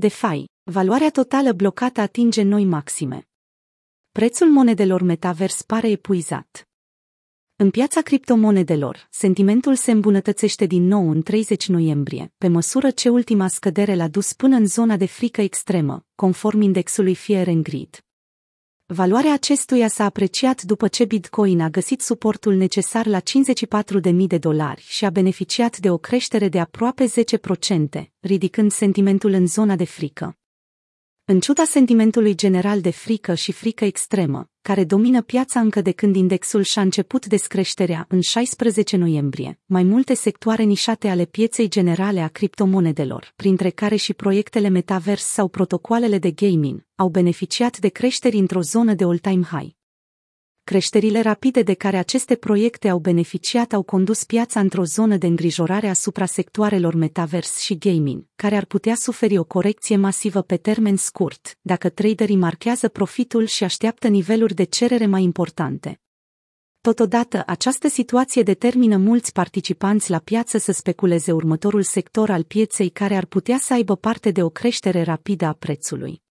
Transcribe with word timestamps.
DeFi, 0.00 0.44
valoarea 0.62 1.10
totală 1.10 1.52
blocată 1.52 2.00
atinge 2.00 2.42
noi 2.42 2.64
maxime. 2.64 3.28
Prețul 4.12 4.50
monedelor 4.50 5.02
metavers 5.02 5.62
pare 5.62 5.88
epuizat. 5.88 6.68
În 7.56 7.70
piața 7.70 8.00
criptomonedelor, 8.00 9.06
sentimentul 9.10 9.74
se 9.74 9.90
îmbunătățește 9.90 10.66
din 10.66 10.86
nou 10.86 11.10
în 11.10 11.22
30 11.22 11.68
noiembrie, 11.68 12.32
pe 12.36 12.48
măsură 12.48 12.90
ce 12.90 13.08
ultima 13.08 13.48
scădere 13.48 13.94
l-a 13.94 14.08
dus 14.08 14.32
până 14.32 14.56
în 14.56 14.66
zona 14.66 14.96
de 14.96 15.06
frică 15.06 15.40
extremă, 15.40 16.06
conform 16.14 16.60
indexului 16.60 17.14
Fear 17.14 17.48
and 17.48 17.62
Greed. 17.62 18.07
Valoarea 18.94 19.32
acestuia 19.32 19.88
s-a 19.88 20.04
apreciat 20.04 20.62
după 20.62 20.88
ce 20.88 21.04
Bitcoin 21.04 21.60
a 21.60 21.68
găsit 21.68 22.00
suportul 22.00 22.54
necesar 22.54 23.06
la 23.06 23.20
54.000 23.20 24.26
de 24.26 24.38
dolari 24.38 24.84
și 24.88 25.04
a 25.04 25.10
beneficiat 25.10 25.78
de 25.78 25.90
o 25.90 25.98
creștere 25.98 26.48
de 26.48 26.60
aproape 26.60 27.04
10%, 27.04 28.02
ridicând 28.20 28.72
sentimentul 28.72 29.32
în 29.32 29.46
zona 29.46 29.76
de 29.76 29.84
frică. 29.84 30.36
În 31.30 31.40
ciuda 31.40 31.64
sentimentului 31.64 32.34
general 32.34 32.80
de 32.80 32.90
frică 32.90 33.34
și 33.34 33.52
frică 33.52 33.84
extremă, 33.84 34.50
care 34.62 34.84
domină 34.84 35.22
piața 35.22 35.60
încă 35.60 35.80
de 35.80 35.92
când 35.92 36.16
indexul 36.16 36.62
și-a 36.62 36.82
început 36.82 37.26
descreșterea 37.26 38.04
în 38.08 38.20
16 38.20 38.96
noiembrie, 38.96 39.60
mai 39.66 39.82
multe 39.82 40.14
sectoare 40.14 40.62
nișate 40.62 41.08
ale 41.08 41.24
pieței 41.24 41.68
generale 41.68 42.20
a 42.20 42.28
criptomonedelor, 42.28 43.32
printre 43.36 43.70
care 43.70 43.96
și 43.96 44.14
proiectele 44.14 44.68
metavers 44.68 45.24
sau 45.24 45.48
protocoalele 45.48 46.18
de 46.18 46.30
gaming, 46.30 46.86
au 46.94 47.08
beneficiat 47.08 47.78
de 47.78 47.88
creșteri 47.88 48.36
într-o 48.36 48.60
zonă 48.60 48.94
de 48.94 49.04
all-time 49.04 49.42
high. 49.42 49.77
Creșterile 50.68 51.20
rapide 51.20 51.62
de 51.62 51.74
care 51.74 51.96
aceste 51.96 52.34
proiecte 52.34 52.88
au 52.88 52.98
beneficiat 52.98 53.72
au 53.72 53.82
condus 53.82 54.24
piața 54.24 54.60
într-o 54.60 54.84
zonă 54.84 55.16
de 55.16 55.26
îngrijorare 55.26 55.88
asupra 55.88 56.26
sectoarelor 56.26 56.94
metavers 56.94 57.58
și 57.58 57.78
gaming, 57.78 58.24
care 58.36 58.56
ar 58.56 58.64
putea 58.64 58.94
suferi 58.94 59.38
o 59.38 59.44
corecție 59.44 59.96
masivă 59.96 60.42
pe 60.42 60.56
termen 60.56 60.96
scurt, 60.96 61.58
dacă 61.60 61.88
traderii 61.88 62.36
marchează 62.36 62.88
profitul 62.88 63.46
și 63.46 63.64
așteaptă 63.64 64.08
niveluri 64.08 64.54
de 64.54 64.64
cerere 64.64 65.06
mai 65.06 65.22
importante. 65.22 66.00
Totodată, 66.80 67.42
această 67.46 67.88
situație 67.88 68.42
determină 68.42 68.96
mulți 68.96 69.32
participanți 69.32 70.10
la 70.10 70.18
piață 70.18 70.58
să 70.58 70.72
speculeze 70.72 71.32
următorul 71.32 71.82
sector 71.82 72.30
al 72.30 72.42
pieței 72.42 72.88
care 72.88 73.16
ar 73.16 73.24
putea 73.24 73.58
să 73.58 73.72
aibă 73.72 73.96
parte 73.96 74.30
de 74.30 74.42
o 74.42 74.48
creștere 74.48 75.02
rapidă 75.02 75.44
a 75.44 75.52
prețului. 75.52 76.22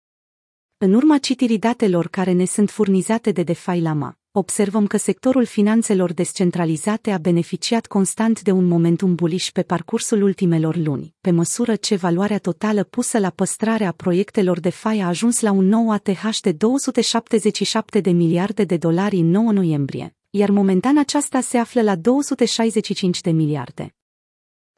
În 0.79 0.93
urma 0.93 1.17
citirii 1.17 1.59
datelor 1.59 2.07
care 2.07 2.31
ne 2.31 2.45
sunt 2.45 2.69
furnizate 2.69 3.31
de 3.31 3.43
DeFi 3.43 3.79
Lama, 3.79 4.17
observăm 4.37 4.87
că 4.87 4.97
sectorul 4.97 5.45
finanțelor 5.45 6.13
descentralizate 6.13 7.11
a 7.11 7.17
beneficiat 7.17 7.85
constant 7.85 8.41
de 8.41 8.51
un 8.51 8.65
momentum 8.65 9.15
bullish 9.15 9.49
pe 9.49 9.61
parcursul 9.61 10.21
ultimelor 10.21 10.75
luni, 10.75 11.13
pe 11.21 11.31
măsură 11.31 11.75
ce 11.75 11.95
valoarea 11.95 12.37
totală 12.37 12.83
pusă 12.83 13.19
la 13.19 13.29
păstrarea 13.29 13.91
proiectelor 13.91 14.59
de 14.59 14.69
FI 14.69 14.99
a 15.01 15.07
ajuns 15.07 15.39
la 15.39 15.51
un 15.51 15.65
nou 15.67 15.91
ATH 15.91 16.37
de 16.41 16.51
277 16.51 17.99
de 17.99 18.11
miliarde 18.11 18.63
de 18.63 18.77
dolari 18.77 19.17
în 19.17 19.29
9 19.29 19.51
noiembrie, 19.51 20.15
iar 20.29 20.49
momentan 20.49 20.97
aceasta 20.97 21.41
se 21.41 21.57
află 21.57 21.81
la 21.81 21.95
265 21.95 23.21
de 23.21 23.31
miliarde. 23.31 23.96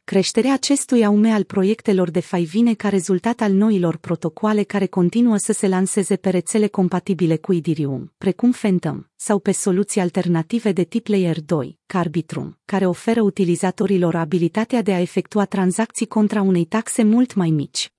Creșterea 0.10 0.54
acestui 0.54 1.06
aume 1.06 1.32
al 1.32 1.44
proiectelor 1.44 2.10
de 2.10 2.20
fai 2.20 2.44
vine 2.44 2.74
ca 2.74 2.90
rezultat 2.90 3.42
al 3.42 3.52
noilor 3.52 3.98
protocoale 3.98 4.64
care 4.64 4.86
continuă 4.86 5.38
să 5.38 5.54
se 5.54 5.68
lanseze 5.68 6.16
pe 6.16 6.30
rețele 6.30 6.68
compatibile 6.68 7.38
cu 7.38 7.54
Ethereum, 7.54 8.14
precum 8.18 8.52
Phantom, 8.52 9.04
sau 9.16 9.40
pe 9.40 9.52
soluții 9.52 10.02
alternative 10.02 10.72
de 10.72 10.84
tip 10.84 11.08
Layer 11.08 11.42
2, 11.42 11.80
ca 11.86 12.00
Arbitrum, 12.00 12.58
care 12.66 12.86
oferă 12.86 13.22
utilizatorilor 13.22 14.16
abilitatea 14.16 14.82
de 14.82 14.94
a 14.94 15.00
efectua 15.00 15.46
tranzacții 15.46 16.08
contra 16.08 16.42
unei 16.42 16.66
taxe 16.66 17.04
mult 17.04 17.34
mai 17.34 17.50
mici. 17.50 17.92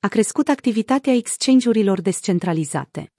A 0.00 0.08
crescut 0.08 0.48
activitatea 0.48 1.12
exchange-urilor 1.12 2.00
descentralizate. 2.00 3.12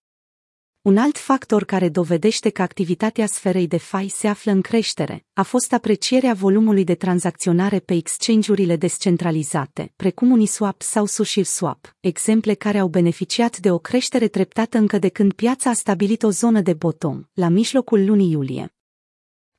Un 0.81 0.97
alt 0.97 1.17
factor 1.17 1.63
care 1.63 1.89
dovedește 1.89 2.49
că 2.49 2.61
activitatea 2.61 3.25
sferei 3.25 3.67
de 3.67 3.77
FI 3.77 4.07
se 4.07 4.27
află 4.27 4.51
în 4.51 4.61
creștere 4.61 5.25
a 5.33 5.43
fost 5.43 5.73
aprecierea 5.73 6.33
volumului 6.33 6.83
de 6.83 6.95
tranzacționare 6.95 7.79
pe 7.79 7.93
exchange-urile 7.93 8.75
descentralizate, 8.75 9.93
precum 9.95 10.31
Uniswap 10.31 10.81
sau 10.81 11.05
SushiSwap, 11.05 11.95
exemple 11.99 12.53
care 12.53 12.77
au 12.77 12.87
beneficiat 12.87 13.57
de 13.57 13.71
o 13.71 13.77
creștere 13.77 14.27
treptată 14.27 14.77
încă 14.77 14.97
de 14.97 15.09
când 15.09 15.33
piața 15.33 15.69
a 15.69 15.73
stabilit 15.73 16.23
o 16.23 16.29
zonă 16.29 16.61
de 16.61 16.73
bottom, 16.73 17.23
la 17.33 17.47
mijlocul 17.47 18.05
lunii 18.05 18.31
iulie. 18.31 18.73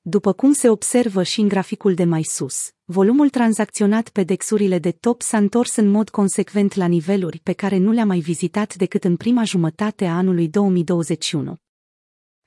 După 0.04 0.32
cum 0.32 0.52
se 0.52 0.68
observă 0.68 1.22
și 1.22 1.40
în 1.40 1.48
graficul 1.48 1.94
de 1.94 2.04
mai 2.04 2.22
sus, 2.22 2.70
volumul 2.84 3.28
tranzacționat 3.28 4.08
pe 4.08 4.22
dexurile 4.22 4.78
de 4.78 4.90
top 4.90 5.22
s-a 5.22 5.36
întors 5.36 5.76
în 5.76 5.90
mod 5.90 6.08
consecvent 6.08 6.74
la 6.74 6.86
niveluri 6.86 7.40
pe 7.42 7.52
care 7.52 7.76
nu 7.76 7.90
le-a 7.90 8.04
mai 8.04 8.18
vizitat 8.18 8.74
decât 8.74 9.04
în 9.04 9.16
prima 9.16 9.44
jumătate 9.44 10.06
a 10.06 10.16
anului 10.16 10.48
2021. 10.48 11.56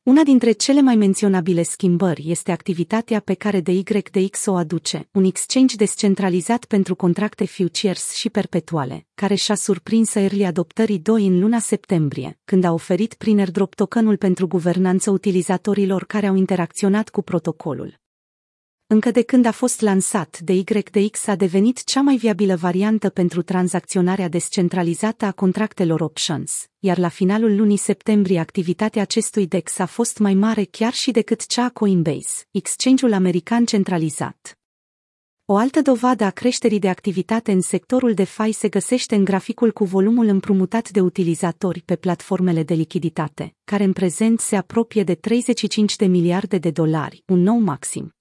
Una 0.05 0.23
dintre 0.23 0.51
cele 0.51 0.81
mai 0.81 0.95
menționabile 0.95 1.63
schimbări 1.63 2.23
este 2.29 2.51
activitatea 2.51 3.19
pe 3.19 3.33
care 3.33 3.61
DYDX 3.61 4.45
o 4.45 4.55
aduce, 4.55 5.07
un 5.11 5.23
exchange 5.23 5.75
descentralizat 5.75 6.65
pentru 6.65 6.95
contracte 6.95 7.45
futures 7.45 8.13
și 8.13 8.29
perpetuale, 8.29 9.05
care 9.15 9.35
și-a 9.35 9.55
surprins 9.55 10.15
early 10.15 10.45
adoptării 10.45 10.99
2 10.99 11.27
în 11.27 11.39
luna 11.39 11.59
septembrie, 11.59 12.39
când 12.43 12.63
a 12.63 12.73
oferit 12.73 13.13
prin 13.13 13.37
airdrop 13.37 13.75
tokenul 13.75 14.17
pentru 14.17 14.47
guvernanță 14.47 15.11
utilizatorilor 15.11 16.05
care 16.05 16.27
au 16.27 16.35
interacționat 16.35 17.09
cu 17.09 17.21
protocolul. 17.21 18.04
Încă 18.87 19.11
de 19.11 19.21
când 19.21 19.45
a 19.45 19.51
fost 19.51 19.81
lansat, 19.81 20.39
DYDX 20.39 21.27
a 21.27 21.35
devenit 21.35 21.83
cea 21.83 22.01
mai 22.01 22.15
viabilă 22.15 22.55
variantă 22.55 23.09
pentru 23.09 23.41
tranzacționarea 23.41 24.27
descentralizată 24.27 25.25
a 25.25 25.31
contractelor 25.31 26.01
options, 26.01 26.65
iar 26.79 26.97
la 26.97 27.07
finalul 27.07 27.55
lunii 27.55 27.77
septembrie 27.77 28.39
activitatea 28.39 29.01
acestui 29.01 29.47
DEX 29.47 29.79
a 29.79 29.85
fost 29.85 30.17
mai 30.17 30.33
mare 30.33 30.63
chiar 30.63 30.93
și 30.93 31.11
decât 31.11 31.45
cea 31.45 31.63
a 31.63 31.69
Coinbase, 31.69 32.43
exchange-ul 32.51 33.13
american 33.13 33.65
centralizat. 33.65 34.59
O 35.45 35.55
altă 35.55 35.81
dovadă 35.81 36.23
a 36.23 36.29
creșterii 36.29 36.79
de 36.79 36.89
activitate 36.89 37.51
în 37.51 37.61
sectorul 37.61 38.13
DeFi 38.13 38.51
se 38.51 38.69
găsește 38.69 39.15
în 39.15 39.23
graficul 39.23 39.71
cu 39.71 39.83
volumul 39.83 40.27
împrumutat 40.27 40.89
de 40.89 41.01
utilizatori 41.01 41.81
pe 41.81 41.95
platformele 41.95 42.63
de 42.63 42.73
lichiditate, 42.73 43.55
care 43.63 43.83
în 43.83 43.93
prezent 43.93 44.39
se 44.39 44.55
apropie 44.55 45.03
de 45.03 45.15
35 45.15 45.95
de 45.95 46.05
miliarde 46.05 46.57
de 46.57 46.71
dolari, 46.71 47.23
un 47.27 47.39
nou 47.41 47.57
maxim. 47.57 48.15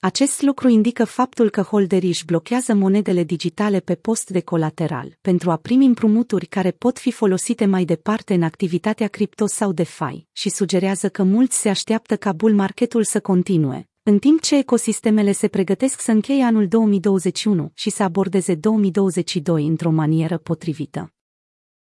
Acest 0.00 0.42
lucru 0.42 0.68
indică 0.68 1.04
faptul 1.04 1.50
că 1.50 1.60
holderii 1.60 2.08
își 2.08 2.24
blochează 2.24 2.74
monedele 2.74 3.24
digitale 3.24 3.80
pe 3.80 3.94
post 3.94 4.30
de 4.30 4.40
colateral 4.40 5.18
pentru 5.20 5.50
a 5.50 5.56
primi 5.56 5.86
împrumuturi 5.86 6.46
care 6.46 6.70
pot 6.70 6.98
fi 6.98 7.10
folosite 7.10 7.66
mai 7.66 7.84
departe 7.84 8.34
în 8.34 8.42
activitatea 8.42 9.08
cripto 9.08 9.46
sau 9.46 9.72
DeFi 9.72 10.26
și 10.32 10.48
sugerează 10.48 11.08
că 11.08 11.22
mulți 11.22 11.60
se 11.60 11.68
așteaptă 11.68 12.16
ca 12.16 12.32
bull 12.32 12.54
marketul 12.54 13.04
să 13.04 13.20
continue, 13.20 13.88
în 14.02 14.18
timp 14.18 14.40
ce 14.40 14.56
ecosistemele 14.56 15.32
se 15.32 15.48
pregătesc 15.48 16.00
să 16.00 16.10
încheie 16.10 16.42
anul 16.42 16.68
2021 16.68 17.70
și 17.74 17.90
să 17.90 18.02
abordeze 18.02 18.54
2022 18.54 19.66
într-o 19.66 19.90
manieră 19.90 20.38
potrivită. 20.38 21.12